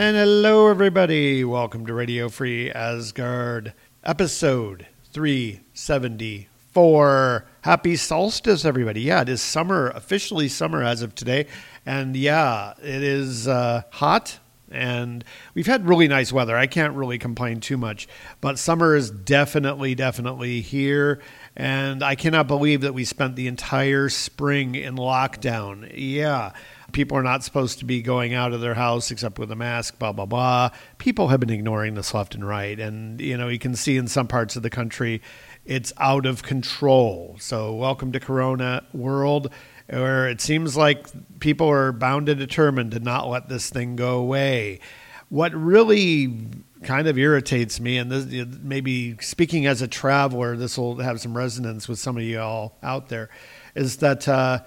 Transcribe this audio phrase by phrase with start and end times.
[0.00, 1.44] And hello, everybody.
[1.44, 7.46] Welcome to Radio Free Asgard, episode 374.
[7.60, 9.02] Happy solstice, everybody.
[9.02, 11.48] Yeah, it is summer, officially summer as of today.
[11.84, 14.38] And yeah, it is uh, hot
[14.70, 15.24] and
[15.54, 16.56] we've had really nice weather.
[16.56, 18.08] I can't really complain too much,
[18.40, 21.20] but summer is definitely, definitely here.
[21.56, 25.90] And I cannot believe that we spent the entire spring in lockdown.
[25.94, 26.52] Yeah.
[26.92, 29.98] People are not supposed to be going out of their house except with a mask,
[29.98, 30.70] blah, blah, blah.
[30.98, 32.78] People have been ignoring this left and right.
[32.78, 35.22] And, you know, you can see in some parts of the country
[35.64, 37.36] it's out of control.
[37.38, 39.52] So, welcome to Corona world,
[39.88, 41.06] where it seems like
[41.38, 44.80] people are bound and determined to not let this thing go away.
[45.28, 46.48] What really
[46.82, 51.36] kind of irritates me, and this, maybe speaking as a traveler, this will have some
[51.36, 53.30] resonance with some of y'all out there,
[53.74, 54.26] is that.
[54.26, 54.60] Uh,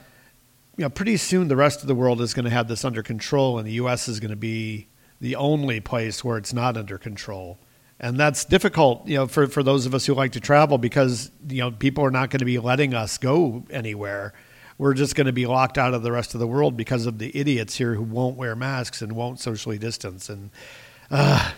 [0.77, 3.03] you know, pretty soon the rest of the world is going to have this under
[3.03, 4.07] control, and the U.S.
[4.07, 4.87] is going to be
[5.21, 7.59] the only place where it's not under control.
[7.99, 11.31] And that's difficult, you know, for, for those of us who like to travel because,
[11.47, 14.33] you know, people are not going to be letting us go anywhere.
[14.77, 17.19] We're just going to be locked out of the rest of the world because of
[17.19, 20.27] the idiots here who won't wear masks and won't socially distance.
[20.27, 20.49] And
[21.11, 21.51] uh,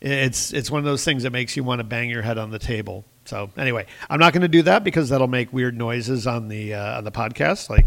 [0.00, 2.50] it's, it's one of those things that makes you want to bang your head on
[2.50, 3.04] the table.
[3.26, 6.72] So anyway, I'm not going to do that because that'll make weird noises on the,
[6.72, 7.84] uh, on the podcast, like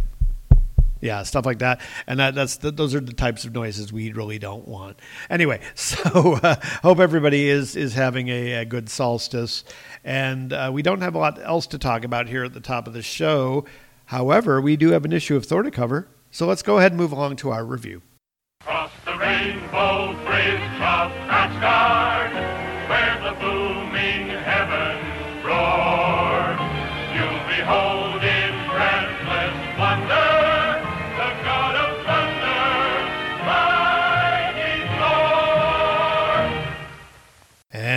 [1.02, 4.40] yeah, stuff like that, and that, that's those are the types of noises we really
[4.40, 5.00] don't want.
[5.30, 9.64] Anyway, so uh, hope everybody is is having a, a good solstice,
[10.04, 12.88] and uh, we don't have a lot else to talk about here at the top
[12.88, 13.66] of the show.
[14.06, 17.00] However, we do have an issue of Thor to cover, so let's go ahead and
[17.00, 18.02] move along to our review.
[18.62, 20.60] Cross the rainbow bridge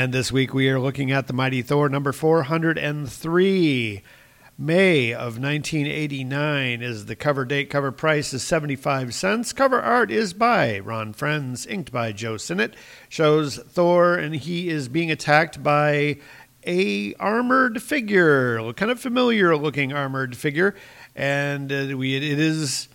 [0.03, 4.03] And this week we are looking at the Mighty Thor number 403.
[4.59, 7.71] May of 1989 is the cover date.
[7.71, 9.53] Cover price is 75 cents.
[9.53, 12.75] Cover art is by Ron Frenz, inked by Joe Sinnott.
[13.09, 16.19] Shows Thor and he is being attacked by
[16.67, 20.75] a armored figure, kind of familiar looking armored figure.
[21.15, 22.89] And uh, we, it is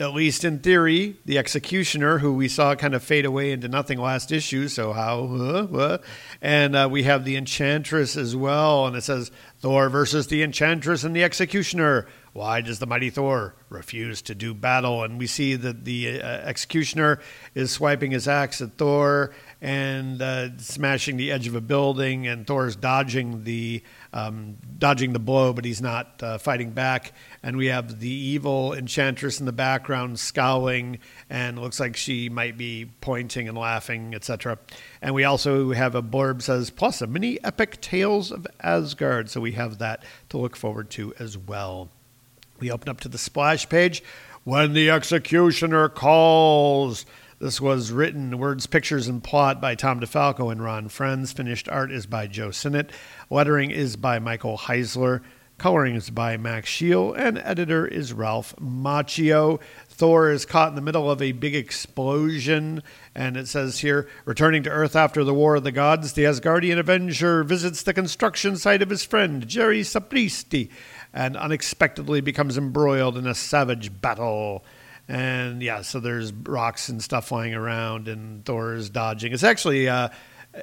[0.00, 4.00] at least in theory, the executioner, who we saw kind of fade away into nothing
[4.00, 4.68] last issue.
[4.68, 5.98] So how?
[6.40, 9.30] And uh, we have the enchantress as well, and it says
[9.60, 12.06] Thor versus the enchantress and the executioner.
[12.32, 15.02] Why does the mighty Thor refuse to do battle?
[15.02, 17.20] And we see that the uh, executioner
[17.54, 22.46] is swiping his axe at Thor and uh, smashing the edge of a building, and
[22.46, 23.82] Thor's dodging the
[24.12, 27.12] um, dodging the blow, but he's not uh, fighting back.
[27.42, 30.98] And we have the evil enchantress in the background scowling,
[31.28, 34.58] and looks like she might be pointing and laughing, etc.
[35.00, 39.40] And we also have a blurb says plus a mini epic tales of Asgard, so
[39.40, 41.88] we have that to look forward to as well.
[42.58, 44.02] We open up to the splash page.
[44.44, 47.04] When the executioner calls.
[47.40, 51.32] This was written, words, pictures, and plot by Tom DeFalco and Ron Frenz.
[51.32, 52.90] Finished art is by Joe Sinnott.
[53.30, 55.22] Lettering is by Michael Heisler.
[55.56, 57.18] Coloring is by Max Scheele.
[57.18, 59.58] And editor is Ralph Macchio.
[59.88, 62.82] Thor is caught in the middle of a big explosion.
[63.14, 66.78] And it says here returning to Earth after the War of the Gods, the Asgardian
[66.78, 70.68] Avenger visits the construction site of his friend, Jerry Sapristi,
[71.10, 74.62] and unexpectedly becomes embroiled in a savage battle.
[75.10, 79.32] And yeah, so there's rocks and stuff flying around, and Thor is dodging.
[79.32, 80.10] It's actually, uh,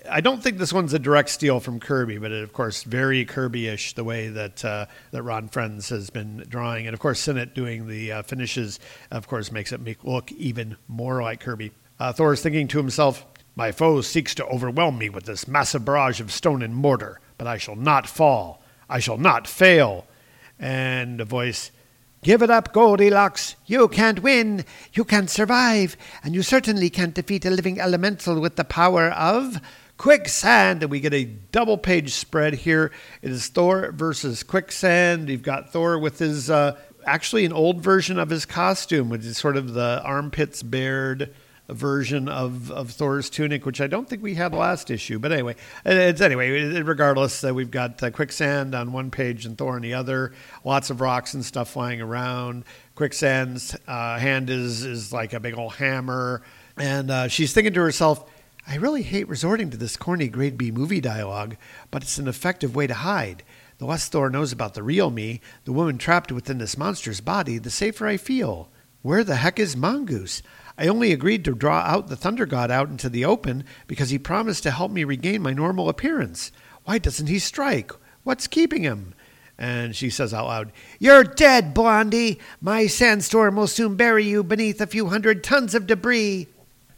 [0.10, 3.26] I don't think this one's a direct steal from Kirby, but it, of course, very
[3.26, 7.56] Kirby-ish the way that uh, that Ron Frenz has been drawing, and of course, Sinnott
[7.56, 8.80] doing the uh, finishes,
[9.12, 11.74] of course, makes it make look even more like Kirby.
[12.00, 13.26] Uh, Thor is thinking to himself,
[13.58, 17.48] "My foe seeks to overwhelm me with this massive barrage of stone and mortar, but
[17.48, 18.64] I shall not fall.
[18.90, 20.08] I shall not fail."
[20.58, 21.70] And a voice.
[22.24, 23.56] Give it up, Goldilocks.
[23.66, 24.66] You can't win.
[24.94, 25.96] You can't survive.
[26.24, 29.62] And you certainly can't defeat a living elemental with the power of
[29.98, 30.84] quicksand.
[30.84, 32.92] And we get a double page spread here.
[33.22, 35.30] It is Thor versus quicksand.
[35.30, 39.38] You've got Thor with his uh, actually an old version of his costume, which is
[39.38, 41.34] sort of the armpits bared
[41.70, 45.20] version of, of Thor's tunic, which I don't think we had last issue.
[45.20, 45.56] But anyway,
[45.86, 46.82] it's anyway.
[46.82, 50.34] Regardless, uh, we've got uh, quicksand on one page and Thor on the other.
[50.64, 52.64] Lots of rocks and stuff flying around.
[52.96, 56.42] Quicksand's uh, hand is is like a big old hammer,
[56.78, 58.30] and uh, she's thinking to herself.
[58.70, 61.56] I really hate resorting to this corny grade B movie dialogue,
[61.90, 63.44] but it's an effective way to hide.
[63.78, 67.60] The less Thor knows about the real me, the woman trapped within this monster's body,
[67.60, 68.70] the safer I feel.
[69.04, 70.42] Where the heck is Mongoose?
[70.78, 74.20] I only agreed to draw out the Thunder God out into the open because he
[74.20, 76.52] promised to help me regain my normal appearance.
[76.84, 77.92] Why doesn't he strike?
[78.24, 79.14] What's keeping him?
[79.58, 82.40] And she says out loud, You're dead, Blondie!
[82.62, 86.48] My sandstorm will soon bury you beneath a few hundred tons of debris.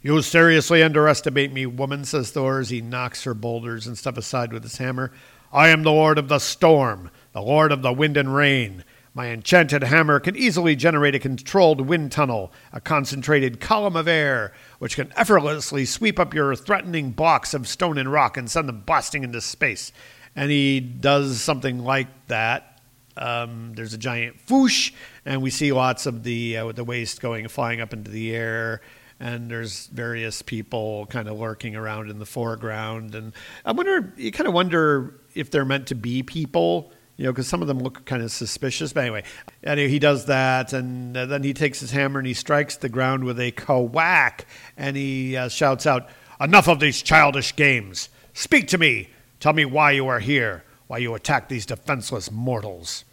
[0.01, 4.51] You seriously underestimate me, woman, says Thor as he knocks her boulders and stuff aside
[4.51, 5.11] with his hammer.
[5.51, 8.83] I am the Lord of the Storm, the Lord of the Wind and Rain.
[9.19, 14.53] My enchanted hammer can easily generate a controlled wind tunnel, a concentrated column of air,
[14.77, 18.79] which can effortlessly sweep up your threatening blocks of stone and rock and send them
[18.85, 19.91] blasting into space.
[20.37, 22.79] And he does something like that.
[23.17, 24.93] Um, there's a giant foosh,
[25.25, 28.79] and we see lots of the uh, the waste going flying up into the air.
[29.19, 33.33] And there's various people kind of lurking around in the foreground, and
[33.65, 34.13] I wonder.
[34.15, 37.67] You kind of wonder if they're meant to be people you know, because some of
[37.67, 38.93] them look kind of suspicious.
[38.93, 39.23] But anyway,
[39.61, 42.87] anyway, he does that, and uh, then he takes his hammer and he strikes the
[42.87, 44.45] ground with a whack,
[44.77, 46.07] and he uh, shouts out,
[46.39, 48.07] "Enough of these childish games!
[48.33, 49.09] Speak to me!
[49.41, 50.63] Tell me why you are here!
[50.87, 53.03] Why you attack these defenseless mortals!"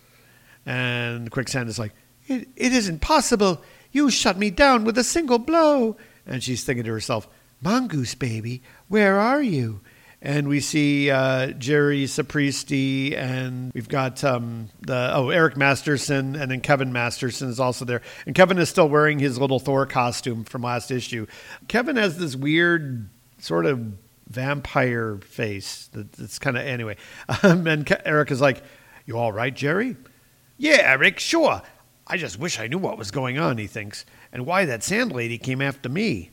[0.65, 1.93] And Quicksand is like,
[2.29, 3.61] "It, it isn't possible!
[3.91, 7.27] You shut me down with a single blow!" And she's thinking to herself,
[7.61, 9.81] "Mongoose baby, where are you?"
[10.27, 16.51] And we see uh, Jerry Sapristi, and we've got um, the oh Eric Masterson, and
[16.51, 20.43] then Kevin Masterson is also there, and Kevin is still wearing his little Thor costume
[20.43, 21.29] from last issue.
[21.69, 23.09] Kevin has this weird
[23.39, 23.93] sort of
[24.27, 26.97] vampire face that's kind of anyway,
[27.45, 28.65] um, and Eric is like,
[29.07, 29.97] "You all right, Jerry?"
[30.57, 31.63] "Yeah, Eric, sure.
[32.09, 35.13] I just wish I knew what was going on." He thinks, and why that sand
[35.13, 36.33] lady came after me.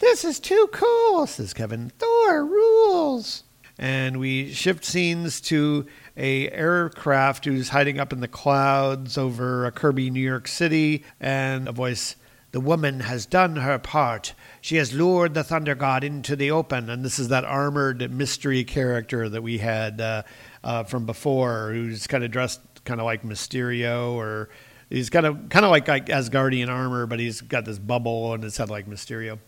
[0.00, 1.92] This is too cool, says Kevin.
[1.98, 3.44] Thor rules.
[3.78, 5.86] And we shift scenes to
[6.16, 11.68] a aircraft who's hiding up in the clouds over a Kirby, New York City, and
[11.68, 12.16] a voice
[12.52, 14.32] the woman has done her part.
[14.62, 16.88] She has lured the Thunder God into the open.
[16.88, 20.22] And this is that armored mystery character that we had uh,
[20.64, 24.48] uh, from before, who's kind of dressed kind of like Mysterio, or
[24.88, 28.40] he's kind of kind of like, like Asgardian armor, but he's got this bubble on
[28.40, 29.38] his head like Mysterio.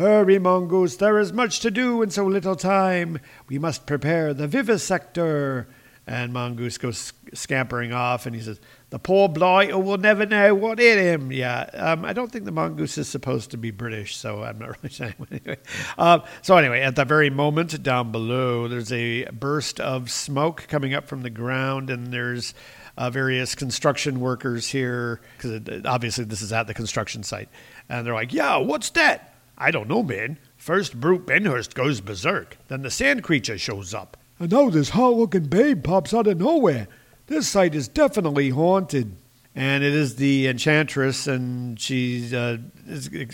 [0.00, 3.20] Hurry, mongoose, there is much to do in so little time.
[3.48, 5.66] We must prepare the vivisector.
[6.06, 10.78] And Mongoose goes scampering off, and he says, The poor blighter will never know what
[10.78, 11.30] hit him.
[11.30, 14.68] Yeah, um, I don't think the mongoose is supposed to be British, so I'm not
[14.82, 15.14] really saying.
[15.30, 15.58] Anyway.
[15.98, 20.94] Uh, so, anyway, at that very moment down below, there's a burst of smoke coming
[20.94, 22.54] up from the ground, and there's
[22.96, 27.50] uh, various construction workers here, because obviously this is at the construction site.
[27.90, 29.29] And they're like, Yeah, what's that?
[29.60, 30.38] I don't know, man.
[30.56, 32.56] First, Brute Benhurst goes berserk.
[32.68, 34.16] Then the sand creature shows up.
[34.38, 36.88] And now this hot looking babe pops out of nowhere.
[37.26, 39.14] This site is definitely haunted.
[39.54, 42.56] And it is the enchantress, and she uh,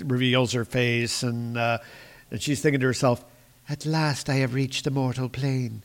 [0.04, 1.78] reveals her face, and, uh,
[2.30, 3.24] and she's thinking to herself,
[3.68, 5.84] At last I have reached the mortal plane.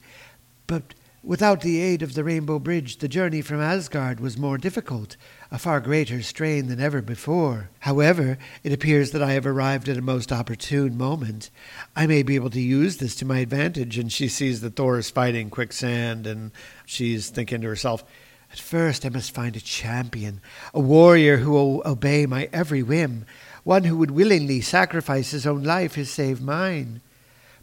[0.66, 5.18] But without the aid of the Rainbow Bridge, the journey from Asgard was more difficult
[5.52, 7.70] a far greater strain than ever before.
[7.80, 11.50] However, it appears that I have arrived at a most opportune moment.
[11.96, 13.98] I may be able to use this to my advantage.
[13.98, 16.52] And she sees that Thor is fighting quicksand, and
[16.86, 18.04] she's thinking to herself,
[18.52, 20.42] At first, I must find a champion,
[20.74, 23.26] a warrior who will obey my every whim,
[23.64, 27.02] one who would willingly sacrifice his own life to save mine.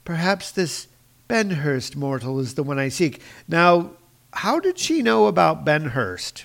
[0.05, 0.88] Perhaps this
[1.29, 3.21] Benhurst mortal is the one I seek.
[3.47, 3.93] Now,
[4.33, 6.45] how did she know about Benhurst?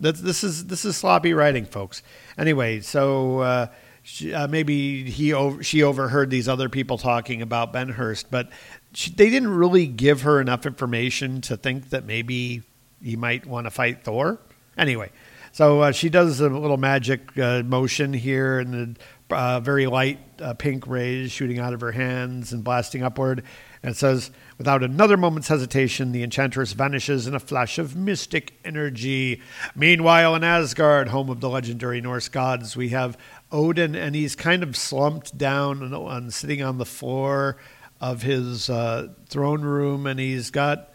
[0.00, 2.02] That's, this is this is sloppy writing, folks.
[2.38, 3.66] Anyway, so uh,
[4.02, 8.48] she, uh, maybe he over, she overheard these other people talking about Benhurst, but
[8.94, 12.62] she, they didn't really give her enough information to think that maybe
[13.02, 14.38] he might want to fight Thor.
[14.78, 15.10] Anyway,
[15.52, 19.00] so uh, she does a little magic uh, motion here, and the
[19.32, 23.44] uh, very light uh, pink rays shooting out of her hands and blasting upward.
[23.82, 28.52] And it says, without another moment's hesitation, the enchantress vanishes in a flash of mystic
[28.64, 29.40] energy.
[29.74, 33.16] Meanwhile, in Asgard, home of the legendary Norse gods, we have
[33.50, 37.56] Odin, and he's kind of slumped down and, sitting on the floor
[38.00, 40.92] of his uh, throne room, and he's got,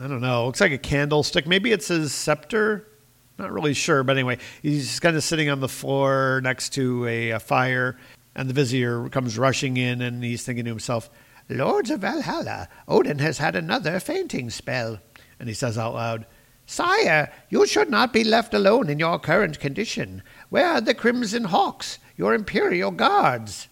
[0.00, 1.46] I don't know, looks like a candlestick.
[1.46, 2.86] Maybe it's his scepter.
[3.38, 7.30] Not really sure, but anyway, he's kind of sitting on the floor next to a,
[7.30, 7.96] a fire,
[8.34, 11.08] and the vizier comes rushing in, and he's thinking to himself,
[11.48, 14.98] Lords of Valhalla, Odin has had another fainting spell.
[15.38, 16.26] And he says out loud,
[16.66, 20.22] Sire, you should not be left alone in your current condition.
[20.50, 23.68] Where are the Crimson Hawks, your imperial guards?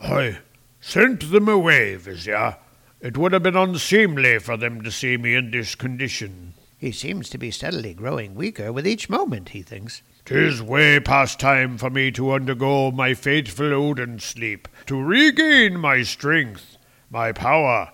[0.00, 0.38] I
[0.80, 2.58] sent them away, Vizier.
[3.00, 6.54] It would have been unseemly for them to see me in this condition.
[6.80, 10.00] He seems to be steadily growing weaker with each moment, he thinks.
[10.24, 16.02] Tis way past time for me to undergo my fateful Odin sleep, to regain my
[16.02, 16.78] strength,
[17.10, 17.92] my power.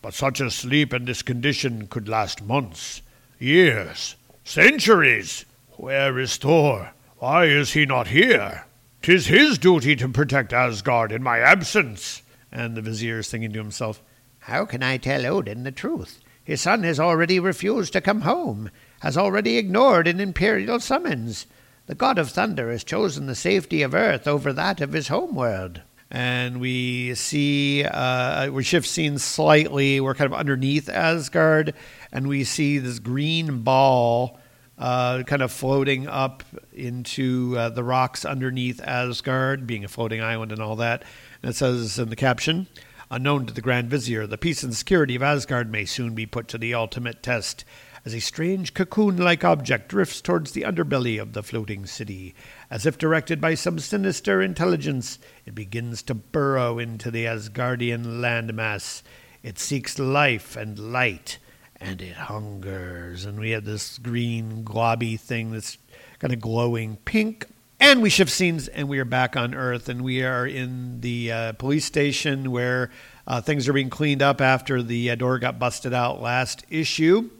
[0.00, 3.02] But such a sleep in this condition could last months,
[3.40, 5.44] years, centuries.
[5.72, 6.92] Where is Thor?
[7.18, 8.64] Why is he not here?
[9.02, 12.22] Tis his duty to protect Asgard in my absence.
[12.52, 14.00] And the vizier is thinking to himself,
[14.38, 16.19] How can I tell Odin the truth?
[16.44, 18.70] His son has already refused to come home,
[19.00, 21.46] has already ignored an imperial summons.
[21.86, 25.82] The god of thunder has chosen the safety of earth over that of his homeworld.
[26.10, 30.00] And we see, uh, we shift scenes slightly.
[30.00, 31.72] We're kind of underneath Asgard,
[32.10, 34.40] and we see this green ball
[34.76, 36.42] uh, kind of floating up
[36.72, 41.04] into uh, the rocks underneath Asgard, being a floating island and all that.
[41.42, 42.66] And it says in the caption,
[43.10, 46.46] unknown to the Grand Vizier, the peace and security of Asgard may soon be put
[46.48, 47.64] to the ultimate test
[48.04, 52.34] as a strange cocoon like object drifts towards the underbelly of the floating city.
[52.70, 59.02] As if directed by some sinister intelligence, it begins to burrow into the Asgardian landmass.
[59.42, 61.38] It seeks life and light
[61.80, 63.24] and it hungers.
[63.24, 65.78] And we have this green globby thing that's
[66.18, 67.46] kind of glowing pink.
[67.82, 71.32] And we shift scenes, and we are back on Earth, and we are in the
[71.32, 72.90] uh, police station where
[73.26, 77.30] uh, things are being cleaned up after the uh, door got busted out last issue.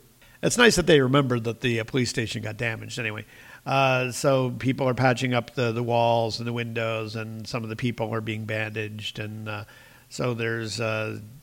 [0.43, 3.27] It's nice that they remembered that the uh, police station got damaged anyway.
[3.67, 7.69] Uh, so people are patching up the, the walls and the windows, and some of
[7.69, 9.19] the people are being bandaged.
[9.19, 9.65] And uh,
[10.09, 10.81] so there's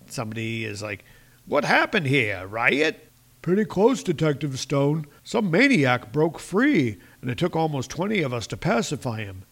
[0.08, 1.06] somebody is like,
[1.46, 2.48] what happened here?
[2.48, 3.12] Riot?
[3.44, 5.06] Pretty close, Detective Stone.
[5.24, 9.44] Some maniac broke free, and it took almost 20 of us to pacify him.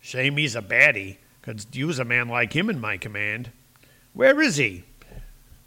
[0.00, 1.16] Shame he's a baddie.
[1.42, 3.50] Could use a man like him in my command.
[4.12, 4.84] Where is he?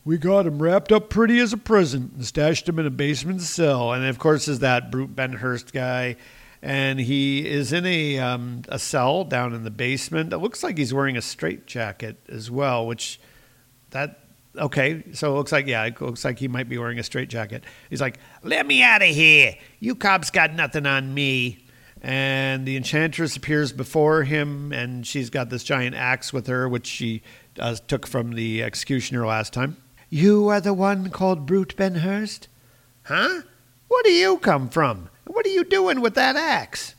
[0.06, 3.42] We got him wrapped up pretty as a present and stashed him in a basement
[3.42, 3.94] cell.
[3.94, 6.18] And of course, is that Brute Benhurst guy.
[6.62, 10.34] And he is in a, um, a cell down in the basement.
[10.34, 13.20] It looks like he's wearing a straitjacket as well, which
[13.92, 14.23] that
[14.58, 17.64] Okay, so it looks like yeah, it looks like he might be wearing a straitjacket.
[17.90, 19.56] He's like, "Let me out of here!
[19.80, 21.66] You cops got nothing on me."
[22.02, 26.86] And the enchantress appears before him, and she's got this giant axe with her, which
[26.86, 27.24] she
[27.58, 29.78] uh, took from the executioner last time.
[30.10, 32.48] You are the one called Brute Benhurst,
[33.04, 33.42] huh?
[33.88, 35.10] Where do you come from?
[35.26, 36.94] What are you doing with that axe?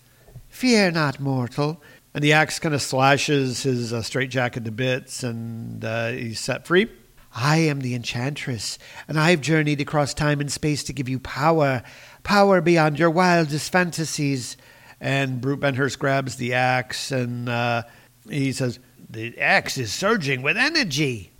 [0.48, 1.82] Fear not, mortal.
[2.14, 6.66] And the axe kind of slashes his uh, straitjacket to bits, and uh, he's set
[6.66, 6.88] free.
[7.34, 11.82] I am the enchantress, and I've journeyed across time and space to give you power,
[12.22, 14.56] power beyond your wildest fantasies.
[15.00, 17.82] And Brute Benhurst grabs the axe and uh,
[18.28, 18.78] he says,
[19.10, 21.32] The axe is surging with energy.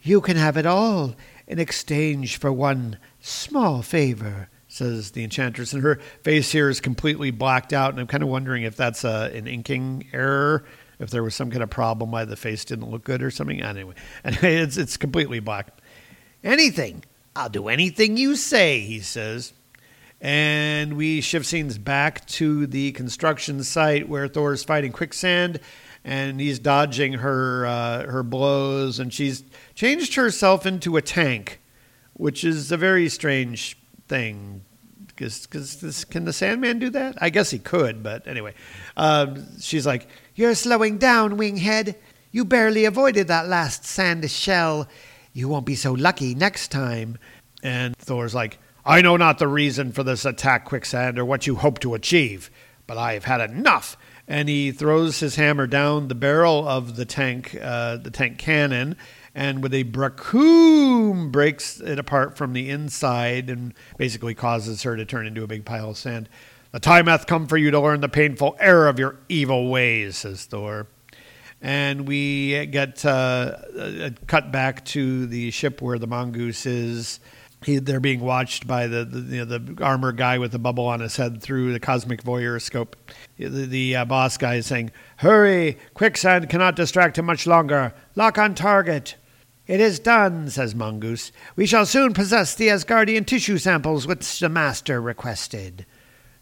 [0.00, 1.14] You can have it all
[1.46, 5.74] in exchange for one small favor, says the enchantress.
[5.74, 9.04] And her face here is completely blacked out, and I'm kind of wondering if that's
[9.04, 10.64] uh, an inking error
[10.98, 13.62] if there was some kind of problem why the face didn't look good or something.
[13.62, 15.78] Anyway, anyway it's, it's completely black.
[16.42, 17.04] Anything.
[17.36, 19.52] I'll do anything you say, he says.
[20.20, 25.60] And we shift scenes back to the construction site where Thor is fighting quicksand
[26.04, 31.60] and he's dodging her uh, her blows and she's changed herself into a tank,
[32.14, 33.78] which is a very strange
[34.08, 34.62] thing
[35.18, 37.16] because can the Sandman do that?
[37.20, 38.54] I guess he could, but anyway,
[38.96, 41.96] um, she's like, "You're slowing down, Winghead.
[42.30, 44.88] You barely avoided that last sand shell.
[45.32, 47.18] You won't be so lucky next time."
[47.62, 51.56] And Thor's like, "I know not the reason for this attack, Quicksand, or what you
[51.56, 52.50] hope to achieve,
[52.88, 57.04] but I have had enough." And he throws his hammer down the barrel of the
[57.04, 58.96] tank, uh, the tank cannon,
[59.34, 65.04] and with a bracoom breaks it apart from the inside and basically causes her to
[65.04, 66.28] turn into a big pile of sand.
[66.72, 70.18] The time hath come for you to learn the painful error of your evil ways,
[70.18, 70.88] says Thor.
[71.62, 77.20] And we get uh, cut back to the ship where the mongoose is.
[77.64, 80.86] He, they're being watched by the the, you know, the armor guy with the bubble
[80.86, 82.94] on his head through the cosmic voyeurscope.
[83.36, 85.76] The, the uh, boss guy is saying, "Hurry!
[85.94, 87.94] Quicksand cannot distract him much longer.
[88.14, 89.16] Lock on target."
[89.66, 91.30] It is done, says Mongoose.
[91.54, 95.84] We shall soon possess the Asgardian tissue samples which the Master requested.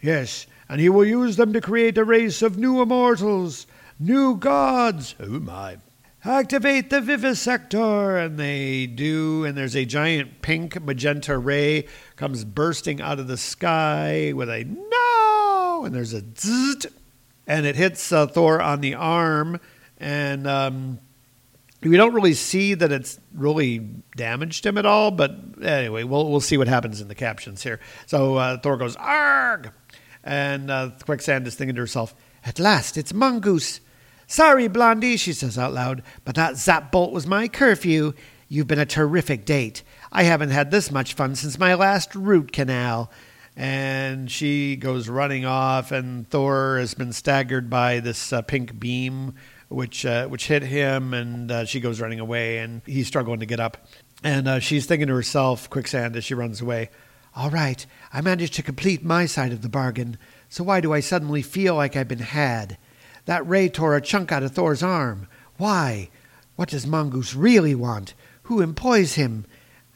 [0.01, 3.67] Yes, and he will use them to create a race of new immortals,
[3.99, 5.17] new gods.
[5.19, 5.79] Oh my.
[6.27, 8.27] Activate the vivisector.
[8.27, 13.37] And they do, and there's a giant pink magenta ray comes bursting out of the
[13.37, 16.87] sky with a no, and there's a zzzt,
[17.47, 19.61] and it hits uh, Thor on the arm,
[19.99, 20.99] and um,
[21.81, 23.79] we don't really see that it's really
[24.17, 25.13] damaged him at all.
[25.13, 27.79] But anyway, we'll we'll see what happens in the captions here.
[28.07, 29.71] So uh, Thor goes arg,
[30.25, 33.81] and uh, Quicksand is thinking to herself, "At last, it's Mongoose."
[34.29, 38.13] Sorry, Blondie, she says out loud, but that zap bolt was my curfew.
[38.49, 39.85] You've been a terrific date.
[40.11, 43.11] I haven't had this much fun since my last root canal.
[43.55, 49.35] And she goes running off, and Thor has been staggered by this uh, pink beam,
[49.69, 53.47] which uh, which hit him, and uh, she goes running away, and he's struggling to
[53.47, 53.87] get up.
[54.23, 56.91] And uh, she's thinking to herself, quicksand, as she runs away,
[57.35, 60.19] "All right, I managed to complete my side of the bargain.
[60.51, 62.77] So why do I suddenly feel like I've been had?"
[63.27, 65.27] That ray tore a chunk out of Thor's arm.
[65.59, 66.11] Why?
[66.55, 68.15] What does Mongoose really want?
[68.45, 69.45] Who employs him?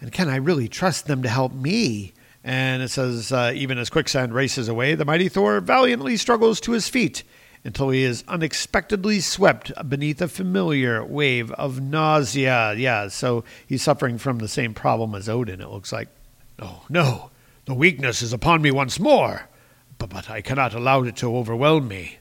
[0.00, 2.12] And can I really trust them to help me?
[2.42, 6.72] And it says, uh, even as Quicksand races away, the mighty Thor valiantly struggles to
[6.72, 7.22] his feet
[7.62, 12.74] until he is unexpectedly swept beneath a familiar wave of nausea.
[12.74, 16.08] Yeah, so he's suffering from the same problem as Odin, it looks like.
[16.58, 17.30] No, no,
[17.66, 19.48] the weakness is upon me once more,
[19.98, 22.19] but, but I cannot allow it to overwhelm me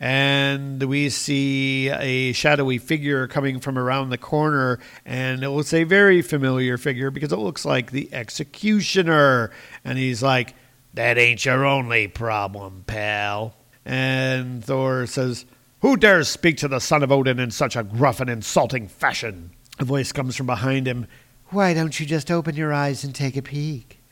[0.00, 5.84] and we see a shadowy figure coming from around the corner, and it looks a
[5.84, 9.50] very familiar figure because it looks like the executioner.
[9.84, 10.54] And he's like,
[10.94, 13.54] That ain't your only problem, pal.
[13.84, 15.44] And Thor says,
[15.82, 19.50] Who dares speak to the son of Odin in such a gruff and insulting fashion?
[19.78, 21.06] A voice comes from behind him.
[21.48, 24.02] Why don't you just open your eyes and take a peek?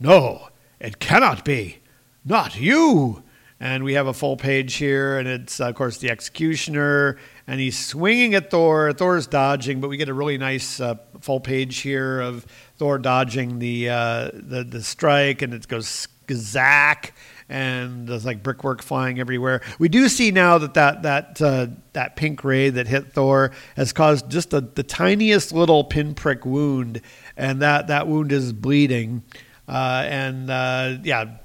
[0.00, 0.48] No,
[0.80, 1.78] it cannot be.
[2.24, 3.22] Not you.
[3.60, 7.58] And we have a full page here, and it's, uh, of course, the executioner, and
[7.58, 8.92] he's swinging at Thor.
[8.92, 13.58] Thor's dodging, but we get a really nice uh, full page here of Thor dodging
[13.58, 17.10] the, uh, the, the strike, and it goes gazak,
[17.48, 19.60] and there's like brickwork flying everywhere.
[19.80, 23.92] We do see now that that, that, uh, that pink ray that hit Thor has
[23.92, 27.00] caused just a, the tiniest little pinprick wound,
[27.36, 29.24] and that, that wound is bleeding.
[29.66, 31.38] Uh, and uh, yeah,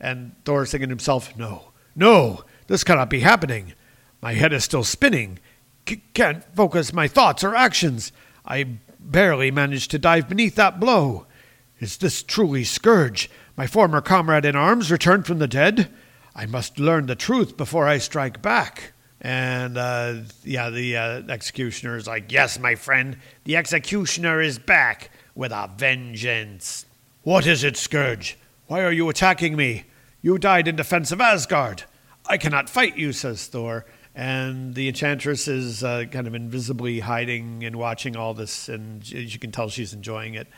[0.00, 3.74] and Thor's thinking to himself, No, no, this cannot be happening.
[4.20, 5.38] My head is still spinning.
[5.88, 8.12] C- can't focus my thoughts or actions.
[8.44, 11.26] I barely managed to dive beneath that blow.
[11.80, 15.90] Is this truly Skurge, my former comrade in arms, returned from the dead?
[16.34, 18.92] I must learn the truth before I strike back.
[19.20, 25.10] And uh, yeah, the uh, executioner is like, Yes, my friend, the executioner is back
[25.34, 26.86] with a vengeance.
[27.22, 28.34] What is it, Skurge?
[28.68, 29.84] Why are you attacking me?
[30.20, 31.84] You died in defense of Asgard.
[32.26, 33.86] I cannot fight you, says Thor.
[34.14, 39.38] And the enchantress is uh, kind of invisibly hiding and watching all this, and you
[39.38, 40.48] can tell, she's enjoying it.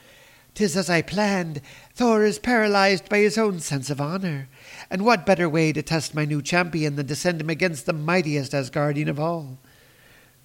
[0.55, 1.61] Tis as I planned.
[1.94, 4.49] Thor is paralyzed by his own sense of honor.
[4.90, 7.92] And what better way to test my new champion than to send him against the
[7.92, 9.61] mightiest Asgardian of all?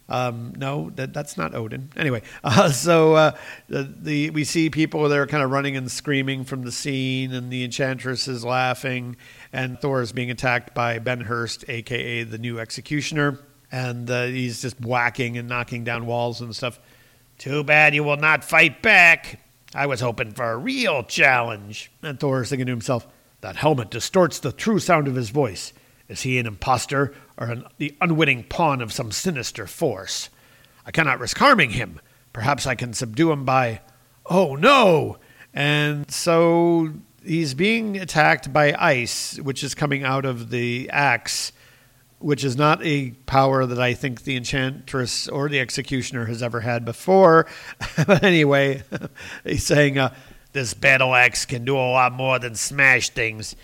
[0.07, 1.89] Um, no, that, that's not Odin.
[1.95, 3.37] Anyway, uh, so uh,
[3.67, 7.33] the, the, we see people that are kind of running and screaming from the scene,
[7.33, 9.17] and the Enchantress is laughing,
[9.51, 13.39] and Thor is being attacked by Ben Hurst, aka the new Executioner,
[13.71, 16.79] and uh, he's just whacking and knocking down walls and stuff.
[17.37, 19.41] Too bad you will not fight back.
[19.73, 21.91] I was hoping for a real challenge.
[22.01, 23.07] And Thor is thinking to himself,
[23.41, 25.73] that helmet distorts the true sound of his voice.
[26.07, 30.29] Is he an impostor or an, the unwitting pawn of some sinister force?
[30.85, 31.99] I cannot risk harming him.
[32.31, 33.81] Perhaps I can subdue him by.
[34.25, 35.17] Oh no!
[35.53, 36.91] And so
[37.23, 41.51] he's being attacked by ice, which is coming out of the axe,
[42.19, 46.61] which is not a power that I think the Enchantress or the Executioner has ever
[46.61, 47.47] had before.
[48.05, 48.83] but anyway,
[49.43, 50.13] he's saying, uh,
[50.53, 53.55] This battle axe can do a lot more than smash things.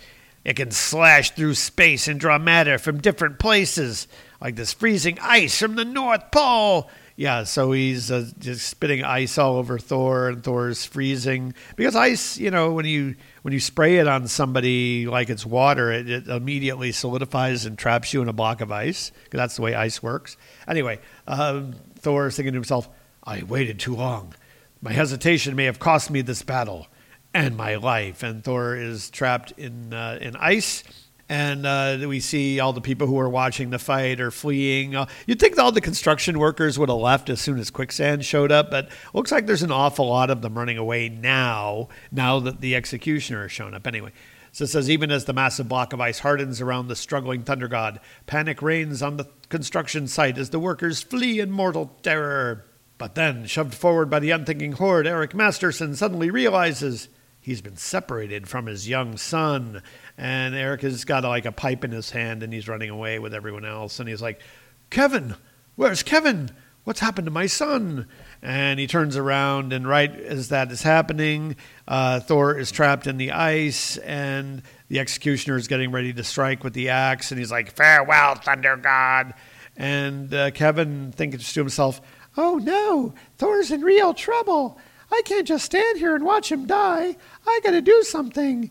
[0.44, 4.08] It can slash through space and draw matter from different places,
[4.40, 6.90] like this freezing ice from the North Pole.
[7.14, 12.38] Yeah, so he's uh, just spitting ice all over Thor, and Thor's freezing because ice.
[12.38, 16.26] You know, when you when you spray it on somebody like it's water, it, it
[16.26, 19.12] immediately solidifies and traps you in a block of ice.
[19.24, 20.36] Because that's the way ice works.
[20.66, 22.88] Anyway, um, Thor is thinking to himself,
[23.22, 24.34] "I waited too long.
[24.80, 26.88] My hesitation may have cost me this battle."
[27.34, 28.22] And my life.
[28.22, 30.84] And Thor is trapped in uh, in ice.
[31.28, 34.94] And uh, we see all the people who are watching the fight are fleeing.
[34.94, 38.52] Uh, you'd think all the construction workers would have left as soon as quicksand showed
[38.52, 41.88] up, but looks like there's an awful lot of them running away now.
[42.10, 44.12] Now that the executioner has shown up, anyway.
[44.50, 47.68] So it says, even as the massive block of ice hardens around the struggling thunder
[47.68, 52.66] god, panic reigns on the construction site as the workers flee in mortal terror.
[52.98, 57.08] But then, shoved forward by the unthinking horde, Eric Masterson suddenly realizes
[57.42, 59.82] he's been separated from his young son.
[60.16, 63.34] And Eric has got like a pipe in his hand and he's running away with
[63.34, 64.00] everyone else.
[64.00, 64.40] And he's like,
[64.88, 65.34] Kevin,
[65.74, 66.50] where's Kevin?
[66.84, 68.08] What's happened to my son?
[68.40, 71.54] And he turns around, and right as that is happening,
[71.86, 76.64] uh, Thor is trapped in the ice, and the executioner is getting ready to strike
[76.64, 79.34] with the axe, and he's like, Farewell, Thunder God.
[79.76, 82.00] And uh, Kevin thinks to himself,
[82.36, 84.78] Oh no, Thor's in real trouble.
[85.12, 87.16] I can't just stand here and watch him die.
[87.46, 88.70] I gotta do something,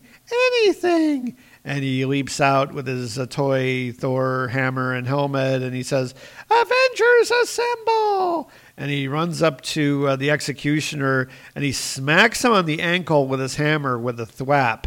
[0.58, 1.36] anything.
[1.64, 6.16] And he leaps out with his uh, toy Thor hammer and helmet, and he says,
[6.50, 8.50] Avengers assemble!
[8.76, 13.28] And he runs up to uh, the executioner and he smacks him on the ankle
[13.28, 14.86] with his hammer with a thwap.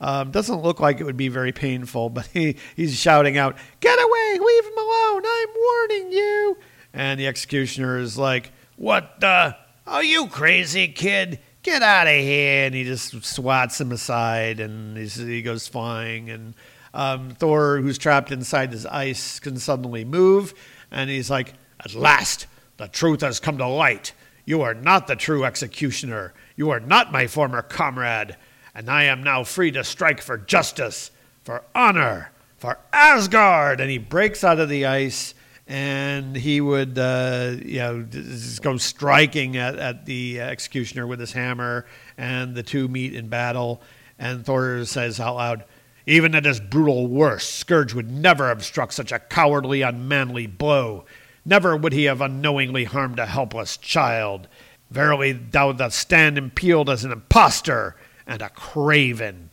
[0.00, 3.96] Um, doesn't look like it would be very painful, but he, he's shouting out, Get
[3.96, 4.38] away!
[4.44, 5.22] Leave him alone!
[5.24, 6.58] I'm warning you!
[6.92, 9.56] And the executioner is like, What the?
[9.86, 11.38] Are you crazy, kid?
[11.62, 12.66] Get out of here!
[12.66, 16.28] And he just swats him aside and he goes flying.
[16.28, 16.54] And
[16.92, 20.54] um, Thor, who's trapped inside this ice, can suddenly move.
[20.90, 24.12] And he's like, At last, the truth has come to light.
[24.44, 26.34] You are not the true executioner.
[26.56, 28.36] You are not my former comrade.
[28.74, 31.12] And I am now free to strike for justice,
[31.44, 33.80] for honor, for Asgard.
[33.80, 35.32] And he breaks out of the ice
[35.68, 41.32] and he would, uh, you know, just go striking at, at the executioner with his
[41.32, 41.86] hammer.
[42.16, 43.82] And the two meet in battle.
[44.18, 45.64] And Thor says out loud,
[46.06, 51.04] Even at his brutal worst, Skurge would never have struck such a cowardly, unmanly blow.
[51.44, 54.48] Never would he have unknowingly harmed a helpless child.
[54.90, 59.50] Verily, thou dost stand impaled as an impostor and a craven.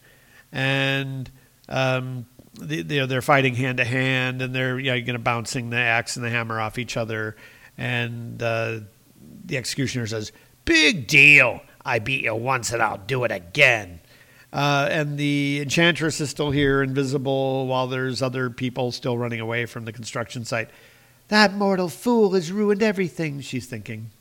[0.52, 1.32] And
[1.69, 2.28] um,
[2.59, 6.15] they, are fighting hand to hand, and they're you know, going to bouncing the axe
[6.15, 7.35] and the hammer off each other.
[7.77, 8.81] And uh,
[9.45, 10.31] the executioner says,
[10.65, 11.61] "Big deal!
[11.85, 13.99] I beat you once, and I'll do it again."
[14.53, 19.65] Uh, and the enchantress is still here, invisible, while there's other people still running away
[19.65, 20.69] from the construction site.
[21.29, 24.11] That mortal fool has ruined everything, she's thinking.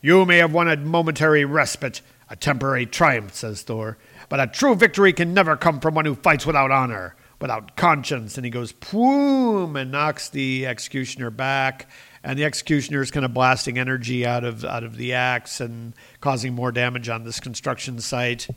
[0.00, 3.98] You may have won a momentary respite, a temporary triumph, says Thor,
[4.30, 8.38] but a true victory can never come from one who fights without honor, without conscience.
[8.38, 11.90] And he goes, poom, and knocks the executioner back.
[12.22, 15.94] And the executioner is kind of blasting energy out of, out of the axe and
[16.20, 18.48] causing more damage on this construction site.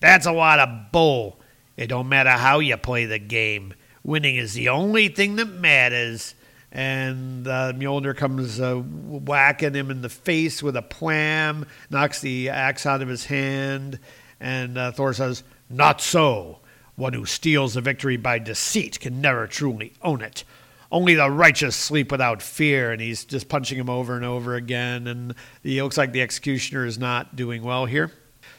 [0.00, 1.40] That's a lot of bull.
[1.76, 3.72] It don't matter how you play the game.
[4.02, 6.34] Winning is the only thing that matters
[6.74, 12.48] and uh, Mjolnir comes uh, whacking him in the face with a plam, knocks the
[12.48, 14.00] axe out of his hand,
[14.44, 16.60] and uh, Thor says, Not so.
[16.96, 20.44] One who steals a victory by deceit can never truly own it.
[20.92, 25.08] Only the righteous sleep without fear, and he's just punching him over and over again,
[25.08, 28.12] and he looks like the executioner is not doing well here.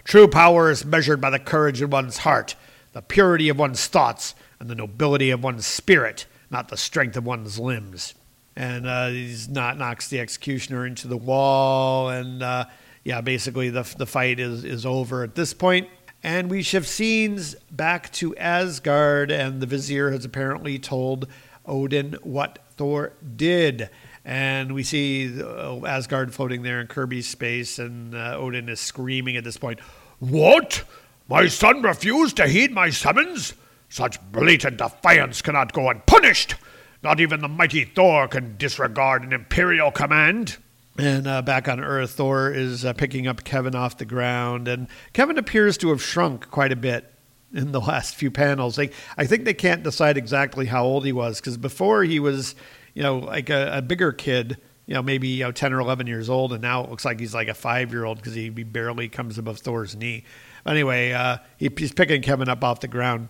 [0.04, 2.56] True power is measured by the courage in one's heart,
[2.91, 7.26] the purity of one's thoughts, and the nobility of one's spirit not the strength of
[7.26, 8.13] one's limbs.
[8.56, 12.65] And uh, he's not knocks the executioner into the wall, and uh,
[13.06, 15.88] yeah, basically the the fight is is over at this point.
[16.24, 21.28] And we shift scenes back to Asgard, and the Vizier has apparently told
[21.68, 23.91] Odin what Thor did.
[24.26, 29.38] And we see uh, Asgard floating there in Kirby's space, and uh, Odin is screaming
[29.38, 29.80] at this point,
[30.18, 30.84] What?
[31.28, 33.54] My son refused to heed my summons?
[33.89, 36.56] Such blatant defiance cannot go unpunished.
[37.04, 40.58] Not even the mighty Thor can disregard an imperial command.
[40.97, 44.88] And uh, back on Earth, Thor is uh, picking up Kevin off the ground, and
[45.12, 47.12] Kevin appears to have shrunk quite a bit
[47.53, 48.77] in the last few panels.
[48.77, 52.55] Like, I think they can't decide exactly how old he was because before he was,
[52.93, 56.08] you know, like a, a, bigger kid, you know, maybe you know ten or eleven
[56.08, 58.49] years old, and now it looks like he's like a five year old because he
[58.49, 60.23] barely comes above Thor's knee.
[60.65, 63.27] Anyway, uh, he, he's picking Kevin up off the ground.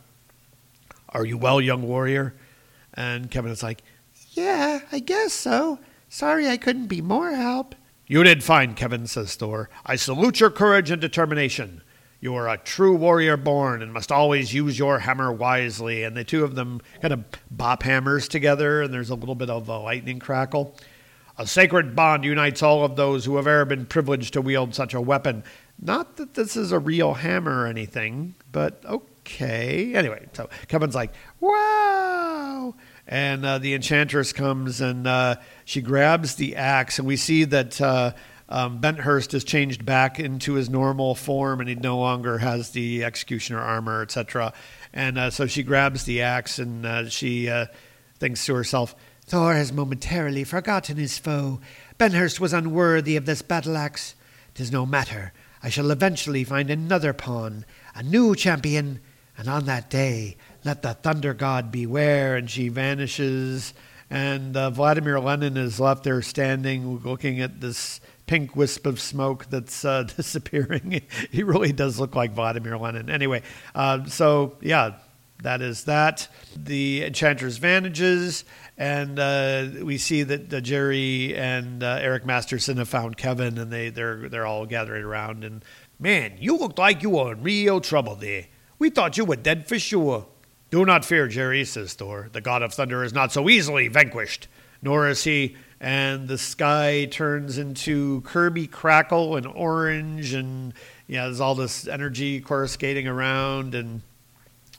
[1.10, 2.36] Are you well, young warrior?
[2.93, 3.82] And Kevin is like,
[4.32, 5.80] Yeah, I guess so.
[6.15, 7.75] Sorry I couldn't be more help.
[8.08, 9.69] You did fine, Kevin, says Thor.
[9.86, 11.82] I salute your courage and determination.
[12.21, 16.06] You are a true warrior born and must always use your hammer wisely.
[16.06, 19.49] And the two of them kind of bop hammers together, and there's a little bit
[19.49, 20.78] of a lightning crackle.
[21.38, 24.93] A sacred bond unites all of those who have ever been privileged to wield such
[24.93, 25.43] a weapon.
[25.82, 29.93] Not that this is a real hammer or anything, but okay.
[29.93, 32.73] Anyway, so Kevin's like, wow.
[33.08, 37.80] And uh, the enchantress comes and uh, she grabs the axe, and we see that
[37.80, 38.13] uh,
[38.50, 43.04] um, Benthurst has changed back into his normal form, and he no longer has the
[43.04, 44.54] executioner armor, etc.
[44.94, 47.68] And uh, so she grabs the axe, and uh, she uh,
[48.20, 51.60] thinks to herself, "Thor has momentarily forgotten his foe.
[51.98, 54.15] Benthurst was unworthy of this battle axe.
[54.54, 55.34] Tis no matter.
[55.62, 57.65] I shall eventually find another pawn,
[57.96, 59.00] a new champion,
[59.38, 63.73] and on that day, let the thunder god beware." And she vanishes.
[64.10, 69.47] And uh, Vladimir Lenin is left there standing, looking at this pink wisp of smoke
[69.49, 71.01] that's uh, disappearing.
[71.32, 73.10] he really does look like Vladimir Lenin.
[73.10, 73.41] Anyway,
[73.73, 74.95] uh, so yeah,
[75.43, 76.28] that is that.
[76.56, 78.45] The Enchantress vanishes,
[78.78, 83.71] and uh, we see that uh, Jerry and uh, Eric Masterson have found Kevin, and
[83.71, 85.43] they they're they're all gathering around.
[85.43, 85.63] And
[85.99, 88.45] man, you looked like you were in real trouble there.
[88.80, 90.28] We thought you were dead for sure.
[90.71, 92.30] Do not fear, Jerry, says Thor.
[92.32, 94.47] The god of thunder is not so easily vanquished,
[94.82, 100.73] nor is he and the sky turns into Kirby crackle and orange, and
[101.08, 104.01] yeah, there's all this energy coruscating around, and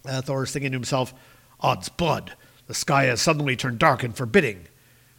[0.04, 1.14] uh, Thor's thinking to himself,
[1.60, 2.32] "Odds blood,
[2.66, 4.66] the sky has suddenly turned dark and forbidding.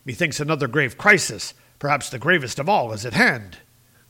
[0.04, 3.60] Methinks another grave crisis, perhaps the gravest of all, is at hand."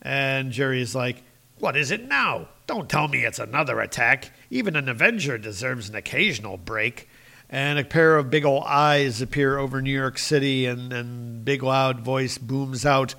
[0.02, 1.24] And Jerry's like,
[1.60, 2.50] "What is it now?
[2.66, 4.32] Don't tell me it's another attack.
[4.50, 7.08] Even an Avenger deserves an occasional break."
[7.50, 11.64] and a pair of big old eyes appear over New York City, and, and big
[11.64, 13.16] loud voice booms out,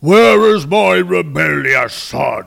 [0.00, 2.46] Where is my rebellious son?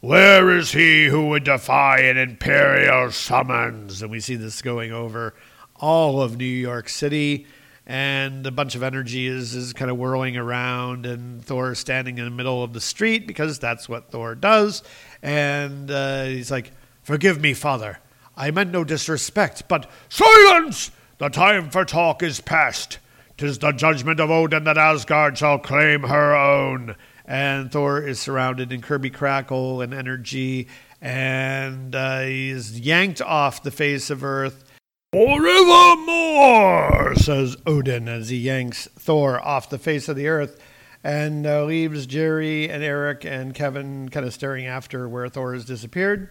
[0.00, 4.02] Where is he who would defy an imperial summons?
[4.02, 5.34] And we see this going over
[5.76, 7.46] all of New York City,
[7.86, 12.18] and a bunch of energy is, is kind of whirling around, and Thor is standing
[12.18, 14.82] in the middle of the street because that's what Thor does.
[15.22, 17.98] And uh, he's like, Forgive me, Father.
[18.36, 20.92] I meant no disrespect, but silence!
[21.18, 22.98] The time for talk is past.
[23.36, 26.94] Tis the judgment of Odin that Asgard shall claim her own.
[27.24, 30.68] And Thor is surrounded in Kirby crackle and energy,
[31.00, 34.64] and uh, he's yanked off the face of Earth.
[35.12, 40.58] Forevermore, says Odin as he yanks Thor off the face of the earth
[41.04, 45.66] and uh, leaves Jerry and Eric and Kevin kind of staring after where Thor has
[45.66, 46.30] disappeared.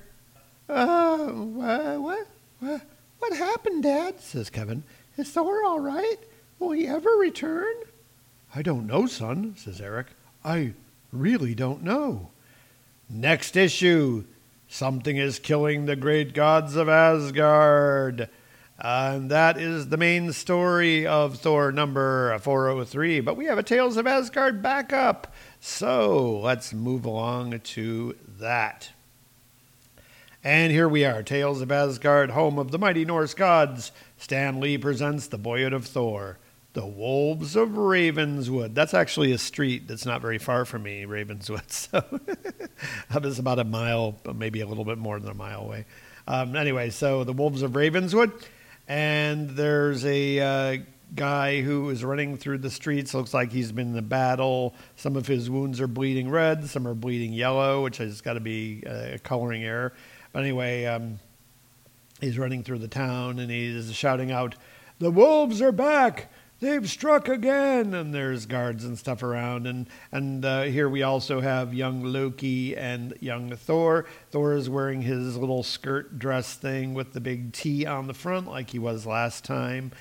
[0.67, 2.81] Uh, what, what,
[3.19, 4.19] what happened, Dad?
[4.19, 4.81] says Kevin.
[5.15, 6.17] Is Thor all right?
[6.57, 7.75] Will he ever return?
[8.55, 10.07] I don't know, son, says Eric.
[10.43, 10.73] I
[11.13, 12.31] really don't know.
[13.07, 14.23] Next issue
[14.73, 18.29] Something is killing the great gods of Asgard.
[18.83, 23.19] And that is the main story of Thor number 403.
[23.19, 25.31] But we have a Tales of Asgard backup.
[25.59, 28.89] So let's move along to that.
[30.43, 33.91] And here we are, Tales of Asgard, home of the mighty Norse gods.
[34.17, 36.39] Stan Lee presents The Boyhood of Thor,
[36.73, 38.73] The Wolves of Ravenswood.
[38.73, 41.61] That's actually a street that's not very far from me, Ravenswood.
[41.69, 42.03] So
[43.11, 45.85] that is about a mile, maybe a little bit more than a mile away.
[46.27, 48.31] Um, anyway, so The Wolves of Ravenswood.
[48.91, 50.77] And there's a uh,
[51.15, 53.13] guy who is running through the streets.
[53.13, 54.75] Looks like he's been in a battle.
[54.97, 58.41] Some of his wounds are bleeding red, some are bleeding yellow, which has got to
[58.41, 59.93] be a coloring error.
[60.33, 61.19] But anyway, um,
[62.19, 64.55] he's running through the town and he's shouting out,
[64.99, 66.29] The wolves are back!
[66.61, 67.95] They've struck again!
[67.95, 69.65] And there's guards and stuff around.
[69.65, 74.05] And, and uh, here we also have young Loki and young Thor.
[74.29, 78.47] Thor is wearing his little skirt dress thing with the big T on the front,
[78.47, 79.91] like he was last time.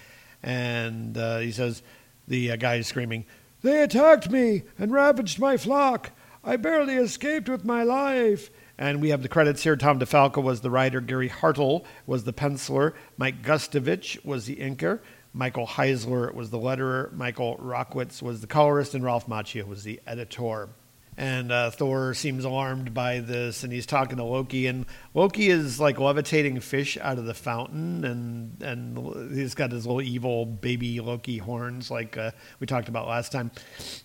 [0.42, 1.82] And uh, he says,
[2.28, 3.24] The uh, guy is screaming,
[3.62, 6.10] They attacked me and ravaged my flock.
[6.44, 8.50] I barely escaped with my life.
[8.76, 9.76] And we have the credits here.
[9.76, 11.00] Tom DeFalco was the writer.
[11.00, 12.92] Gary Hartle was the penciler.
[13.16, 15.00] Mike Gustovich was the inker.
[15.32, 17.12] Michael Heisler was the letterer.
[17.12, 18.94] Michael Rockwitz was the colorist.
[18.94, 20.68] And Ralph Macchio was the editor.
[21.16, 24.68] And uh, Thor seems alarmed by this, and he's talking to Loki.
[24.68, 29.86] And Loki is like levitating fish out of the fountain, and and he's got his
[29.86, 33.50] little evil baby Loki horns, like uh, we talked about last time.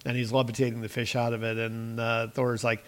[0.05, 1.57] And he's levitating the fish out of it.
[1.57, 2.83] And uh, Thor's like,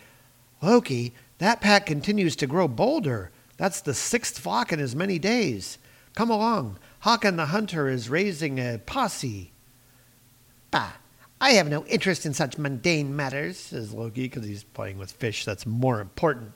[0.62, 3.32] Loki, that pack continues to grow bolder.
[3.56, 5.78] That's the sixth flock in as many days.
[6.15, 6.80] Come along.
[7.01, 9.51] Hakon the Hunter is raising a posse.
[10.71, 10.93] Bah,
[11.39, 15.45] I have no interest in such mundane matters, says Loki, because he's playing with fish.
[15.45, 16.51] That's more important.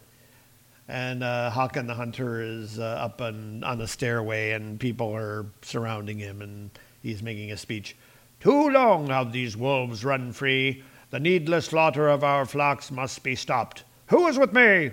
[0.88, 5.46] And uh, Hakon the Hunter is uh, up on, on the stairway, and people are
[5.62, 7.96] surrounding him, and he's making a speech.
[8.40, 10.84] Too long have these wolves run free.
[11.12, 13.84] The needless slaughter of our flocks must be stopped.
[14.08, 14.92] Who is with me?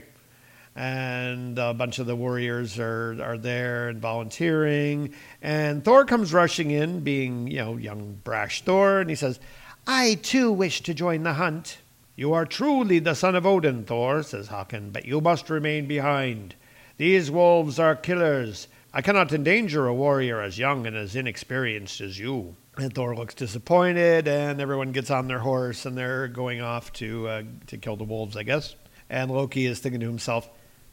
[0.79, 5.13] And a bunch of the warriors are, are there and volunteering.
[5.43, 9.41] And Thor comes rushing in, being, you know, young, brash Thor, and he says,
[9.89, 11.79] I too wish to join the hunt.
[12.15, 16.55] You are truly the son of Odin, Thor, says Hakon, but you must remain behind.
[16.97, 18.69] These wolves are killers.
[18.95, 22.55] I cannot endanger a warrior as young and as inexperienced as you.
[22.77, 27.27] And Thor looks disappointed, and everyone gets on their horse and they're going off to
[27.27, 28.77] uh, to kill the wolves, I guess.
[29.11, 30.49] And Loki is thinking to himself,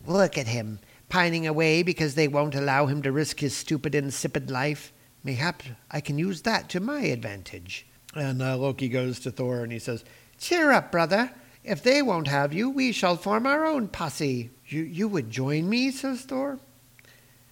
[0.08, 4.50] Look at him, pining away because they won't allow him to risk his stupid, insipid
[4.50, 4.92] life.
[5.24, 7.86] Mayhap I can use that to my advantage.
[8.16, 10.04] and uh, Loki goes to Thor and he says,
[10.38, 11.32] Cheer up, brother.
[11.64, 14.52] If they won't have you, we shall form our own posse.
[14.68, 16.60] "You you would join me?" says Thor.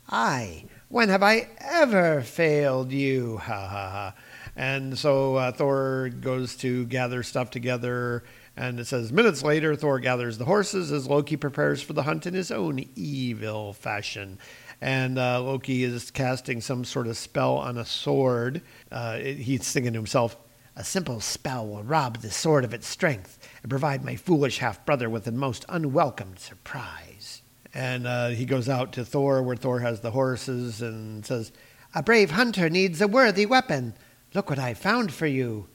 [0.09, 3.37] Aye, when have I ever failed you?
[3.43, 4.13] Ha ha ha.
[4.55, 8.23] And so uh, Thor goes to gather stuff together,
[8.55, 12.25] and it says minutes later, Thor gathers the horses as Loki prepares for the hunt
[12.25, 14.37] in his own evil fashion.
[14.81, 18.61] And uh, Loki is casting some sort of spell on a sword.
[18.91, 20.35] Uh, it- he's thinking to himself,
[20.75, 24.85] A simple spell will rob the sword of its strength and provide my foolish half
[24.85, 27.41] brother with a most unwelcome surprise.
[27.73, 31.51] and uh, he goes out to Thor, where Thor has the horses, and says,
[31.95, 33.93] A brave hunter needs a worthy weapon.
[34.33, 35.67] Look what I found for you.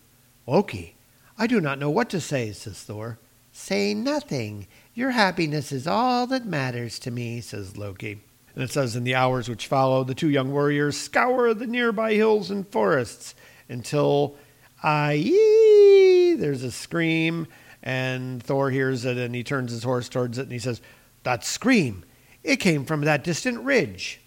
[0.46, 0.96] Loki,
[1.38, 3.18] I do not know what to say, says Thor.
[3.53, 4.66] Say nothing.
[4.92, 7.40] Your happiness is all that matters to me.
[7.40, 8.20] says Loki.
[8.55, 12.14] And it says, In the hours which follow, the two young warriors scour the nearby
[12.14, 13.37] hills and forests
[13.68, 14.37] until,
[14.83, 17.46] aye, there's a scream,
[17.85, 20.81] and Thor hears it, and he turns his horse towards it, and he says,
[21.22, 22.05] That scream!
[22.42, 24.20] It came from that distant ridge.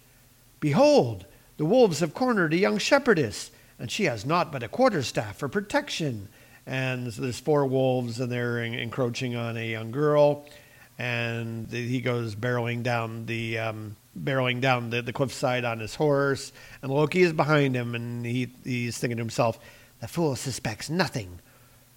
[0.60, 1.26] Behold,
[1.58, 5.48] the wolves have cornered a young shepherdess, and she has naught but a quarterstaff for
[5.48, 6.28] protection.
[6.66, 10.46] And there's four wolves, and they're en- encroaching on a young girl.
[10.98, 16.52] And he goes barreling down the um, barreling down the, the cliffside on his horse,
[16.82, 19.58] and Loki is behind him, and he he's thinking to himself,
[20.00, 21.40] The fool suspects nothing.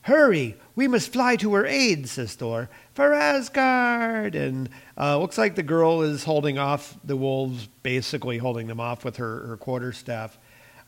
[0.02, 4.36] Hurry, we must fly to her aid, says Thor, for Asgard.
[4.36, 9.04] And uh, looks like the girl is holding off the wolves, basically holding them off
[9.04, 10.38] with her, her quarterstaff.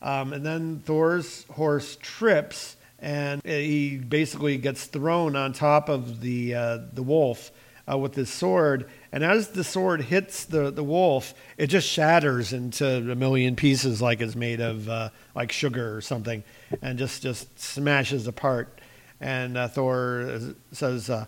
[0.04, 6.55] Um, and then Thor's horse trips, and he basically gets thrown on top of the,
[6.55, 7.51] uh, the wolf
[7.89, 8.89] uh, with his sword.
[9.12, 14.01] And as the sword hits the, the wolf, it just shatters into a million pieces
[14.01, 16.43] like it's made of uh, like sugar or something,
[16.81, 18.81] and just, just smashes apart.
[19.21, 20.39] And uh, Thor uh,
[20.71, 21.25] says, uh,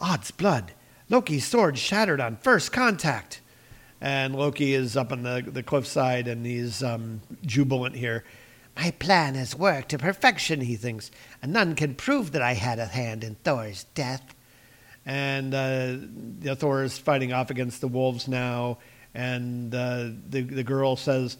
[0.00, 0.72] Odds blood,
[1.08, 3.40] Loki's sword shattered on first contact.
[4.00, 8.24] And Loki is up on the, the cliffside and he's um, jubilant here.
[8.76, 11.10] My plan has worked to perfection, he thinks,
[11.42, 14.34] and none can prove that I had a hand in Thor's death.
[15.04, 18.78] and uh, Thor is fighting off against the wolves now.
[19.14, 21.36] And uh, the the girl says,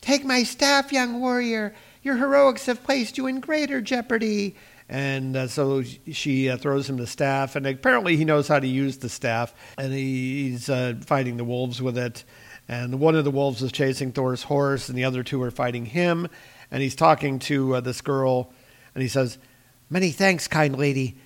[0.00, 1.74] Take my staff, young warrior.
[2.02, 4.54] Your heroics have placed you in greater jeopardy.
[4.88, 8.66] and uh, so she uh, throws him the staff, and apparently he knows how to
[8.68, 12.22] use the staff, and he's uh, fighting the wolves with it.
[12.68, 15.86] And one of the wolves is chasing Thor's horse, and the other two are fighting
[15.86, 16.28] him.
[16.70, 18.52] And he's talking to uh, this girl,
[18.94, 19.38] and he says,
[19.90, 21.18] Many thanks, kind lady.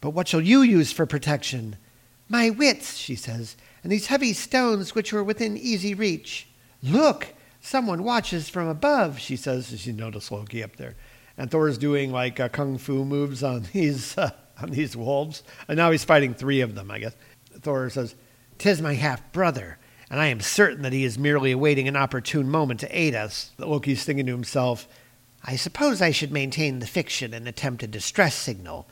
[0.00, 1.76] But what shall you use for protection?
[2.28, 6.48] My wits, she says, and these heavy stones which were within easy reach.
[6.82, 7.28] Look,
[7.60, 10.96] someone watches from above, she says as she noticed Loki up there.
[11.36, 14.30] And Thor's doing like uh, kung fu moves on these uh,
[14.60, 17.14] on these wolves, and now he's fighting three of them, I guess.
[17.60, 18.16] Thor says,
[18.58, 19.78] Tis my half brother,
[20.10, 23.50] and I am certain that he is merely awaiting an opportune moment to aid us.
[23.58, 24.88] Loki's thinking to himself,
[25.44, 28.88] I suppose I should maintain the fiction and attempt a distress signal.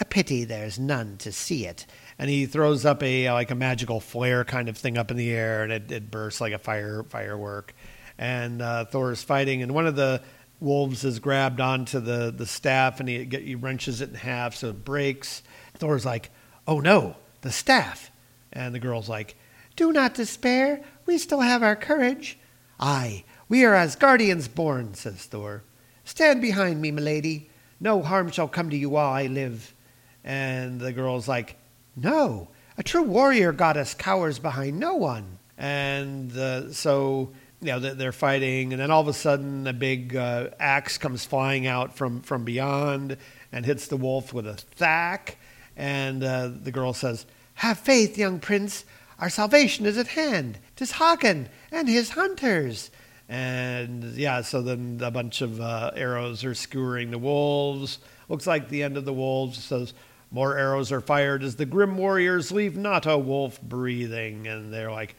[0.00, 1.86] A pity there's none to see it.
[2.18, 5.16] and he throws up a uh, like a magical flare kind of thing up in
[5.16, 7.74] the air, and it, it bursts like a fire firework.
[8.16, 10.22] And uh, Thor's fighting, and one of the
[10.60, 14.70] wolves is grabbed onto the, the staff, and he he wrenches it in half, so
[14.70, 15.42] it breaks.
[15.74, 16.30] Thor's like,
[16.66, 18.10] "Oh no, the staff!"
[18.52, 19.36] And the girl's like,
[19.82, 20.80] Do not despair.
[21.06, 22.38] We still have our courage.
[22.78, 25.64] "Aye, we are as guardians born," says Thor.
[26.04, 27.50] "Stand behind me, milady.
[27.80, 29.74] No harm shall come to you while I live."
[30.22, 31.56] And the girl's like,
[31.96, 32.46] "No,
[32.78, 38.12] a true warrior goddess cowers behind no one." And uh, so, you know, they- they're
[38.12, 42.20] fighting, and then all of a sudden, a big uh, axe comes flying out from
[42.20, 43.16] from beyond
[43.50, 45.38] and hits the wolf with a thack.
[45.76, 48.84] And uh, the girl says, Have faith, young prince.
[49.22, 50.58] Our salvation is at hand.
[50.74, 52.90] Tis Hagen and his hunters.
[53.28, 58.00] And yeah, so then a bunch of uh, arrows are skewering the wolves.
[58.28, 59.94] Looks like the end of the wolves It says
[60.32, 64.48] more arrows are fired as the grim warriors leave not a wolf breathing.
[64.48, 65.14] And they're like,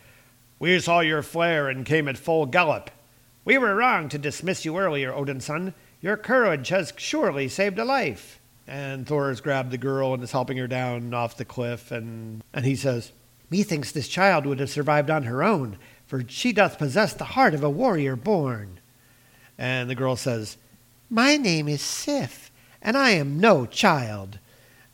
[0.60, 2.92] We saw your flare and came at full gallop.
[3.46, 5.74] We were wrong to dismiss you earlier, Odin's son.
[6.02, 8.42] Your courage has surely saved a life.
[8.68, 11.90] And Thor has grabbed the girl and is helping her down off the cliff.
[11.90, 13.14] And, and he says,
[13.54, 15.78] Methinks this child would have survived on her own,
[16.08, 18.80] for she doth possess the heart of a warrior born.
[19.60, 20.58] And the girl says,
[21.08, 22.52] My name is Sif,
[22.82, 24.40] and I am no child.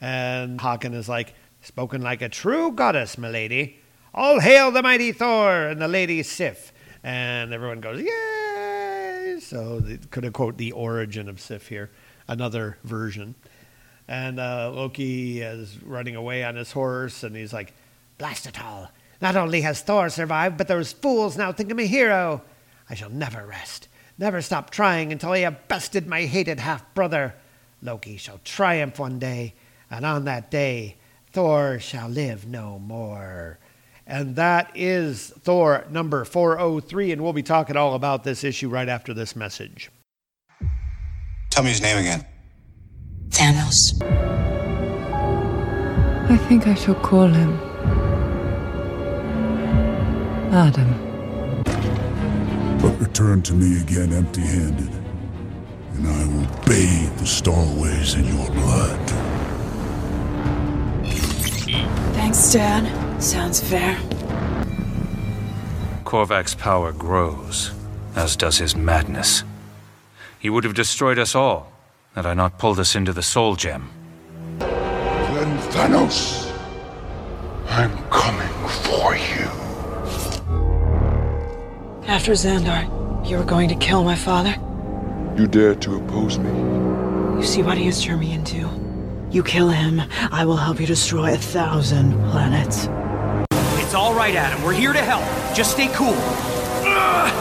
[0.01, 3.79] And Haken is like, Spoken like a true goddess, milady.
[4.13, 6.73] All hail the mighty Thor and the lady Sif.
[7.01, 9.37] And everyone goes, Yay!
[9.39, 9.81] So
[10.11, 11.91] could have quote the origin of Sif here,
[12.27, 13.35] another version.
[14.05, 17.73] And uh, Loki is running away on his horse, and he's like,
[18.19, 18.91] Blast it all!
[19.21, 22.43] Not only has Thor survived, but those fools now think him a hero.
[22.89, 27.33] I shall never rest, never stop trying until I have bested my hated half brother.
[27.81, 29.53] Loki shall triumph one day,
[29.89, 30.97] and on that day,
[31.31, 33.57] Thor shall live no more.
[34.05, 38.89] And that is Thor number 403, and we'll be talking all about this issue right
[38.89, 39.89] after this message.
[41.51, 42.25] Tell me his name again.
[43.29, 44.01] Thanos.
[46.29, 47.68] I think I shall call him
[50.51, 51.63] Adam.
[52.81, 54.91] But return to me again empty handed,
[55.93, 59.09] and I will bathe the Starways in your blood.
[62.15, 63.21] Thanks, Dad.
[63.21, 63.95] Sounds fair.
[66.03, 67.71] Korvac's power grows,
[68.15, 69.43] as does his madness.
[70.39, 71.71] He would have destroyed us all
[72.15, 73.89] had I not pulled us into the Soul Gem.
[74.57, 76.51] Then Thanos,
[77.67, 78.49] I'm coming
[78.83, 79.38] for you.
[82.09, 82.89] After Xandar,
[83.29, 84.55] you were going to kill my father?
[85.39, 86.49] You dare to oppose me?
[87.39, 88.67] You see what he has turned me into.
[89.29, 90.01] You kill him,
[90.31, 92.89] I will help you destroy a thousand planets.
[93.79, 94.63] It's all right, Adam.
[94.63, 95.23] We're here to help.
[95.55, 96.15] Just stay cool.
[96.17, 97.31] Ugh,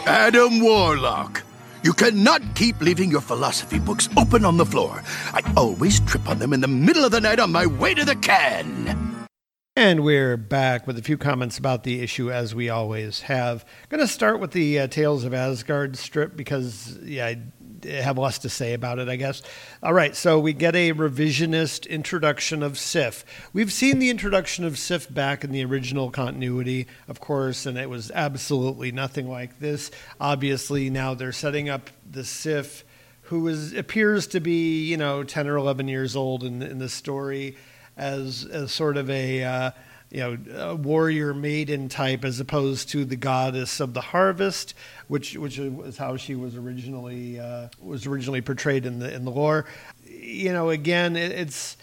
[0.06, 1.44] Adam Warlock.
[1.84, 5.04] You cannot keep leaving your philosophy books open on the floor.
[5.34, 8.06] I always trip on them in the middle of the night on my way to
[8.06, 9.13] the can.
[9.76, 13.66] And we're back with a few comments about the issue, as we always have.
[13.90, 17.34] going to start with the uh, Tales of Asgard strip because, yeah,
[17.84, 19.42] I have less to say about it, I guess.
[19.82, 23.26] All right, so we get a revisionist introduction of Sif.
[23.52, 27.90] We've seen the introduction of Sif back in the original continuity, of course, and it
[27.90, 29.90] was absolutely nothing like this.
[30.22, 32.86] Obviously, now they're setting up the Sif,
[33.24, 36.90] who is appears to be, you know, 10 or 11 years old in, in the
[36.90, 37.58] story
[37.98, 39.72] as as sort of a uh,
[40.10, 44.74] you know a warrior maiden type as opposed to the goddess of the harvest,
[45.08, 49.32] which which is how she was originally uh, was originally portrayed in the in the
[49.32, 49.66] lore.
[50.06, 51.78] You know, again, it, it's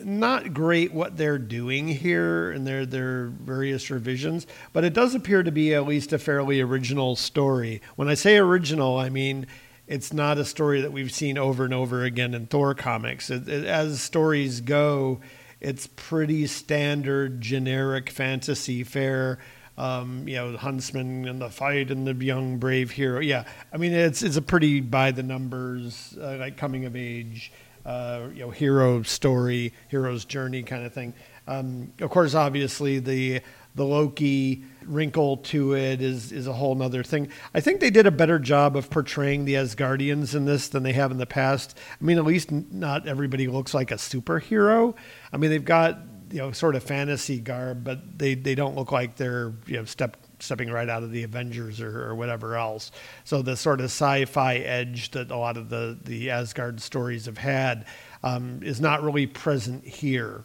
[0.00, 5.42] not great what they're doing here and their their various revisions, but it does appear
[5.42, 7.82] to be at least a fairly original story.
[7.96, 9.46] When I say original, I mean
[9.86, 13.28] it's not a story that we've seen over and over again in Thor comics.
[13.28, 15.20] It, it, as stories go,
[15.64, 19.38] it's pretty standard, generic fantasy fare.
[19.76, 23.18] Um, you know, huntsman and the fight and the young brave hero.
[23.18, 27.50] Yeah, I mean it's it's a pretty by the numbers, uh, like coming of age,
[27.84, 31.12] uh, you know, hero story, hero's journey kind of thing.
[31.48, 33.40] Um, of course, obviously the
[33.74, 37.28] the Loki wrinkle to it is is a whole nother thing.
[37.54, 40.92] I think they did a better job of portraying the Asgardians in this than they
[40.92, 41.76] have in the past.
[42.00, 44.94] I mean, at least not everybody looks like a superhero.
[45.32, 45.98] I mean, they've got
[46.30, 49.84] you know sort of fantasy garb, but they they don't look like they're you know
[49.84, 52.90] step stepping right out of the Avengers or, or whatever else.
[53.24, 57.38] So the sort of sci-fi edge that a lot of the the Asgard stories have
[57.38, 57.86] had
[58.22, 60.44] um, is not really present here.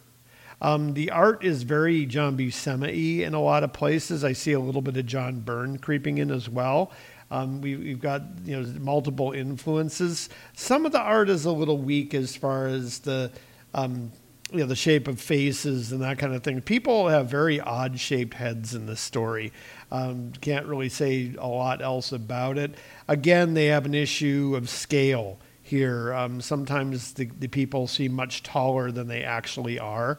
[0.62, 4.24] Um, the art is very John Buscema in a lot of places.
[4.24, 6.92] I see a little bit of John Byrne creeping in as well.
[7.30, 10.28] Um, we, have got you know multiple influences.
[10.54, 13.30] Some of the art is a little weak as far as the
[13.72, 14.10] um,
[14.52, 16.60] you know the shape of faces and that kind of thing.
[16.60, 19.52] People have very odd shaped heads in this story.
[19.92, 22.74] Um, can't really say a lot else about it.
[23.08, 26.12] Again, they have an issue of scale here.
[26.12, 30.18] Um, sometimes the, the people seem much taller than they actually are.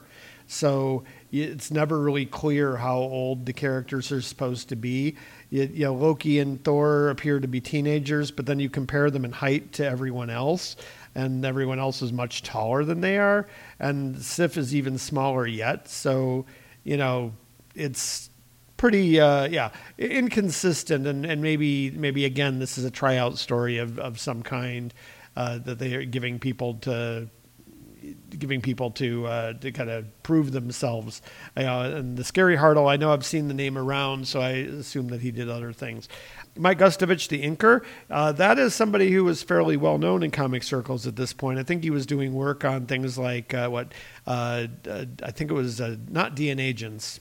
[0.51, 5.15] So it's never really clear how old the characters are supposed to be.
[5.49, 9.23] You, you, know, Loki and Thor appear to be teenagers, but then you compare them
[9.23, 10.75] in height to everyone else,
[11.15, 13.47] and everyone else is much taller than they are,
[13.79, 15.87] and Sif is even smaller yet.
[15.87, 16.45] So,
[16.83, 17.31] you know,
[17.73, 18.29] it's
[18.75, 23.97] pretty, uh, yeah, inconsistent, and, and maybe maybe again this is a tryout story of
[23.99, 24.93] of some kind
[25.37, 27.29] uh, that they are giving people to
[28.37, 31.21] giving people to uh, to kind of prove themselves.
[31.55, 35.07] Uh, and the Scary Hartle, I know I've seen the name around, so I assume
[35.09, 36.07] that he did other things.
[36.57, 40.63] Mike Gustovich, the inker, uh, that is somebody who was fairly well known in comic
[40.63, 41.59] circles at this point.
[41.59, 43.93] I think he was doing work on things like uh, what
[44.27, 47.19] uh, uh, I think it was not DNA Agents,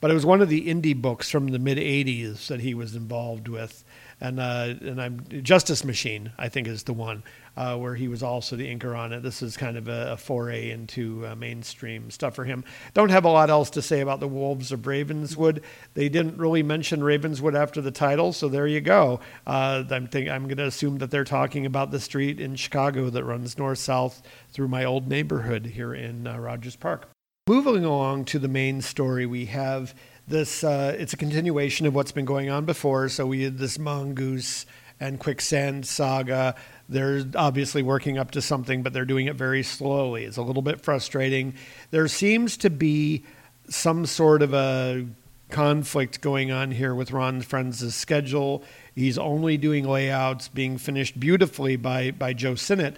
[0.00, 2.94] but it was one of the indie books from the mid '80s that he was
[2.94, 3.84] involved with
[4.20, 7.22] and uh, and I'm Justice Machine, I think, is the one
[7.56, 9.22] uh, where he was also the inker on it.
[9.22, 12.64] This is kind of a, a foray into uh, mainstream stuff for him.
[12.94, 15.62] Don't have a lot else to say about the Wolves of Ravenswood.
[15.94, 19.20] They didn't really mention Ravenswood after the title, so there you go.
[19.46, 23.10] Uh, I'm think I'm going to assume that they're talking about the street in Chicago
[23.10, 27.08] that runs north south through my old neighborhood here in uh, Rogers Park.
[27.48, 29.94] Moving along to the main story, we have
[30.28, 33.08] this uh, it's a continuation of what's been going on before.
[33.08, 34.66] So we had this mongoose
[34.98, 36.54] and quicksand saga.
[36.88, 40.24] They're obviously working up to something, but they're doing it very slowly.
[40.24, 41.54] It's a little bit frustrating.
[41.90, 43.24] There seems to be
[43.68, 45.06] some sort of a
[45.50, 48.64] conflict going on here with Ron Frenz' schedule.
[48.94, 52.96] He's only doing layouts being finished beautifully by by Joe Sinnott,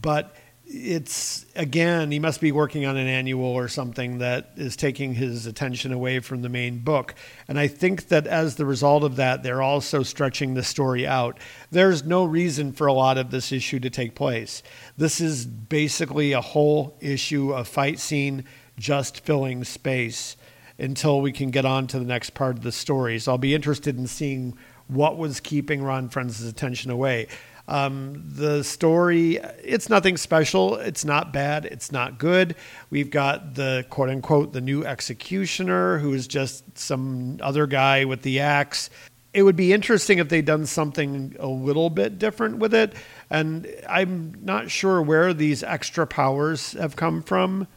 [0.00, 0.34] but
[0.72, 5.44] it's again he must be working on an annual or something that is taking his
[5.44, 7.14] attention away from the main book.
[7.48, 11.38] And i think that as the result of that they're also stretching the story out.
[11.72, 14.62] There's no reason for a lot of this issue to take place.
[14.96, 18.44] This is basically a whole issue of fight scene
[18.78, 20.36] just filling space
[20.78, 23.18] until we can get on to the next part of the story.
[23.18, 24.56] So i'll be interested in seeing
[24.86, 27.26] what was keeping Ron Frenz' attention away
[27.70, 30.74] um, the story, it's nothing special.
[30.74, 31.64] It's not bad.
[31.64, 32.56] It's not good.
[32.90, 38.22] We've got the quote unquote the new executioner, who is just some other guy with
[38.22, 38.90] the axe.
[39.32, 42.92] It would be interesting if they'd done something a little bit different with it.
[43.30, 47.68] And I'm not sure where these extra powers have come from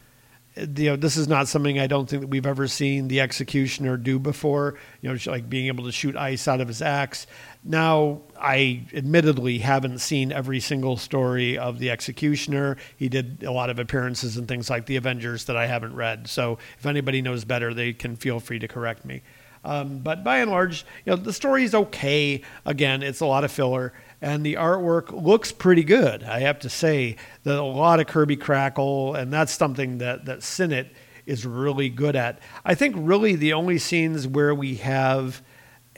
[0.55, 3.97] you know, this is not something I don't think that we've ever seen the executioner
[3.97, 4.75] do before.
[5.01, 7.25] You know, like being able to shoot ice out of his axe.
[7.63, 12.77] Now, I admittedly haven't seen every single story of the executioner.
[12.97, 16.27] He did a lot of appearances in things like the Avengers that I haven't read.
[16.27, 19.23] So, if anybody knows better, they can feel free to correct me.
[19.65, 22.41] Um, but by and large, you know, the story is okay.
[22.65, 23.93] Again, it's a lot of filler
[24.23, 26.23] and the artwork looks pretty good.
[26.23, 30.43] I have to say that a lot of Kirby crackle, and that's something that that
[30.43, 30.87] Sinnott
[31.25, 32.39] is really good at.
[32.63, 35.41] I think really the only scenes where we have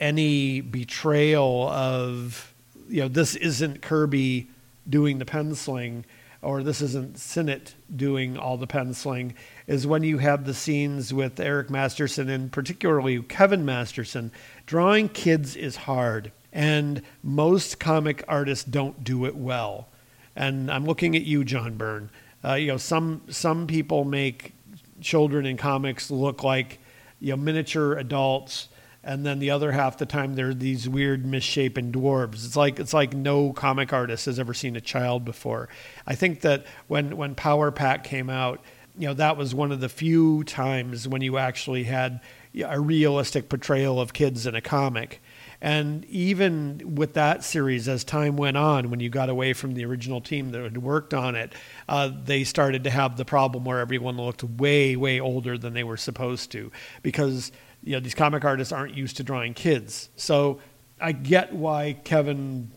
[0.00, 2.52] any betrayal of
[2.88, 4.50] you know this isn't Kirby
[4.90, 6.04] doing the penciling
[6.42, 9.34] or this isn't Sinnott doing all the penciling
[9.68, 14.32] is when you have the scenes with Eric Masterson and particularly Kevin Masterson.
[14.66, 19.88] Drawing kids is hard and most comic artists don't do it well.
[20.34, 22.08] And I'm looking at you, John Byrne.
[22.42, 24.54] Uh, you know, some some people make
[25.02, 26.78] children in comics look like
[27.20, 28.68] you know miniature adults,
[29.04, 32.46] and then the other half the time they're these weird misshapen dwarves.
[32.46, 35.68] It's like it's like no comic artist has ever seen a child before.
[36.06, 38.62] I think that when when Power Pack came out,
[38.96, 42.20] you know that was one of the few times when you actually had
[42.64, 45.20] a realistic portrayal of kids in a comic.
[45.60, 49.84] And even with that series, as time went on, when you got away from the
[49.84, 51.52] original team that had worked on it,
[51.88, 55.84] uh, they started to have the problem where everyone looked way, way older than they
[55.84, 56.70] were supposed to
[57.02, 57.52] because
[57.82, 60.10] you know these comic artists aren't used to drawing kids.
[60.16, 60.60] So
[61.00, 62.70] I get why Kevin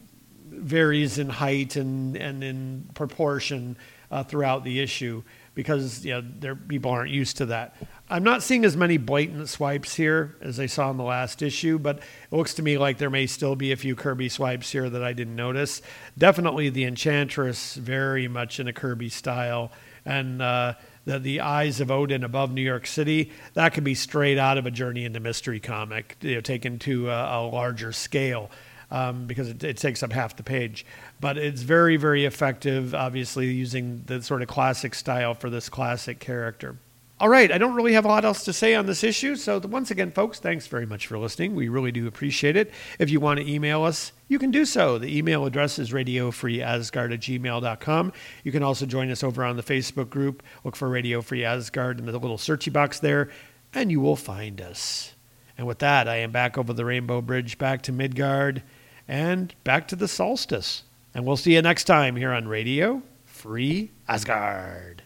[0.48, 3.78] varies in height and, and in proportion
[4.12, 5.24] uh, throughout the issue
[5.56, 7.76] because you know people aren't used to that.
[8.12, 11.78] I'm not seeing as many blatant swipes here as I saw in the last issue,
[11.78, 14.90] but it looks to me like there may still be a few Kirby swipes here
[14.90, 15.84] that I didn't notice.
[16.18, 19.72] Definitely the Enchantress, very much in a Kirby style,
[20.06, 20.74] and uh,
[21.06, 23.32] the the eyes of Odin above New York City.
[23.54, 27.12] That could be straight out of a Journey into Mystery comic, you know, taken to
[27.12, 28.50] a, a larger scale.
[28.92, 30.84] Um, because it, it, takes up half the page.
[31.20, 36.20] But it's very, very effective, obviously, using the sort of classic style for this classic
[36.20, 36.76] character.
[37.22, 39.36] All right, I don't really have a lot else to say on this issue.
[39.36, 41.54] So, once again, folks, thanks very much for listening.
[41.54, 42.72] We really do appreciate it.
[42.98, 44.98] If you want to email us, you can do so.
[44.98, 48.14] The email address is radiofreeasgard at gmail.com.
[48.46, 50.44] You can also join us over on the Facebook group.
[50.64, 53.30] Look for Radio Free Asgard in the little searchy box there,
[53.74, 55.14] and you will find us.
[55.58, 58.64] And with that, I am back over the Rainbow Bridge, back to Midgard,
[59.10, 60.84] and back to the solstice.
[61.14, 65.04] And we'll see you next time here on Radio Free Asgard.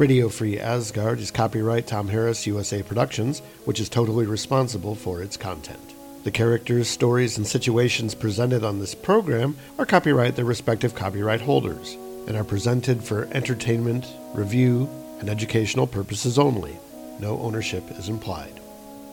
[0.00, 5.36] Radio Free Asgard is copyright Tom Harris USA Productions, which is totally responsible for its
[5.36, 5.94] content.
[6.24, 11.98] The characters, stories, and situations presented on this program are copyright their respective copyright holders
[12.26, 14.88] and are presented for entertainment, review,
[15.18, 16.78] and educational purposes only.
[17.18, 18.58] No ownership is implied.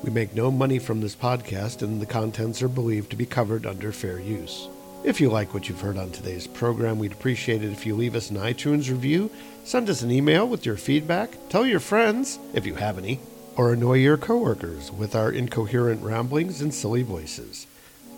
[0.04, 3.66] We make no money from this podcast, and the contents are believed to be covered
[3.66, 4.70] under fair use.
[5.08, 8.14] If you like what you've heard on today's program, we'd appreciate it if you leave
[8.14, 9.32] us an iTunes review,
[9.64, 13.22] send us an email with your feedback, tell your friends, if you have any,
[13.56, 17.68] or annoy your coworkers with our incoherent ramblings and silly voices.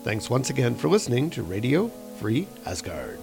[0.02, 3.20] Thanks once again for listening to Radio Free Asgard.